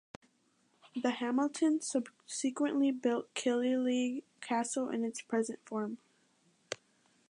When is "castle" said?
4.41-4.89